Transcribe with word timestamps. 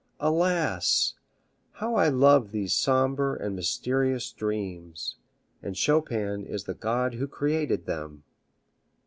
Alas! 0.19 1.13
how 1.73 1.93
I 1.93 2.09
love 2.09 2.49
these 2.49 2.73
sombre 2.73 3.37
and 3.39 3.55
mysterious 3.55 4.31
dreams, 4.31 5.17
and 5.61 5.77
Chopin 5.77 6.43
is 6.43 6.63
the 6.63 6.73
god 6.73 7.13
who 7.13 7.27
creates 7.27 7.85
them." 7.85 8.23